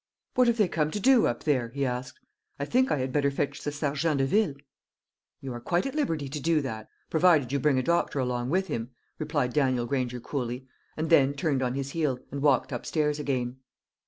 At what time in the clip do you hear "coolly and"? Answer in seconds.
10.19-11.11